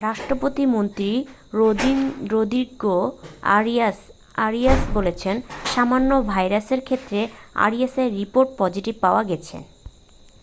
[0.03, 1.09] রাষ্ট্রপতির মন্ত্রী
[2.31, 2.97] Rodrigo
[3.51, 3.97] Arias
[4.37, 5.35] Arias বলেছেন
[5.65, 7.19] সামান্য ভাইরাসের ক্ষেত্রে
[7.59, 9.57] আরিয়াসের রিপোর্ট পজিটিভ পাওয়া গেছে